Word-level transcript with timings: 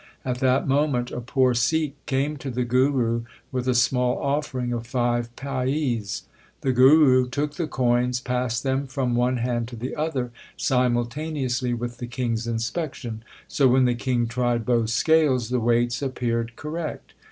At 0.25 0.39
that 0.39 0.67
moment 0.67 1.11
a 1.11 1.21
poor 1.21 1.53
Sikh 1.53 1.93
came 2.07 2.35
to 2.37 2.49
the 2.49 2.63
Guru 2.65 3.23
with 3.51 3.67
a 3.67 3.75
small 3.75 4.17
offering 4.17 4.73
of 4.73 4.87
five 4.87 5.29
paise. 5.35 6.23
The 6.61 6.71
Guru 6.71 7.29
took 7.29 7.53
the 7.53 7.67
coins, 7.67 8.19
passed 8.19 8.63
them 8.63 8.87
from 8.87 9.11
F 9.11 9.13
2 9.13 9.13
68 9.13 9.13
THE 9.13 9.19
SIKH 9.19 9.21
RELIGION 9.21 9.35
one 9.35 9.37
hand 9.55 9.67
to 9.67 9.75
the 9.75 9.95
other 9.95 10.31
simultaneously 10.57 11.73
with 11.75 11.97
the 11.99 12.07
king 12.07 12.33
s 12.33 12.47
inspection, 12.47 13.23
so 13.47 13.67
when 13.67 13.85
the 13.85 13.93
king 13.93 14.25
tried 14.25 14.65
both 14.65 14.89
scales 14.89 15.49
the 15.49 15.59
weights 15.59 16.01
appeared 16.01 16.55
correct. 16.55 17.13